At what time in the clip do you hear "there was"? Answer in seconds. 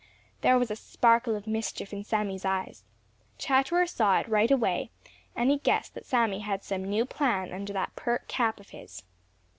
0.41-0.71